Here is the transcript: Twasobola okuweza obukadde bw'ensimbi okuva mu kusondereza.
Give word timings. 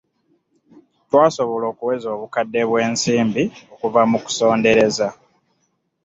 Twasobola 1.07 1.65
okuweza 1.73 2.07
obukadde 2.15 2.61
bw'ensimbi 2.69 3.43
okuva 3.73 4.01
mu 4.09 4.17
kusondereza. 4.25 5.07